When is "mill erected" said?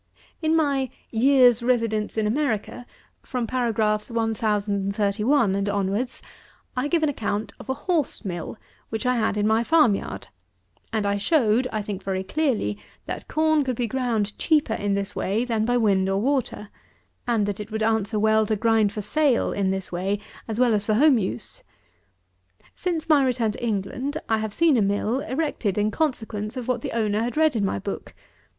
24.81-25.77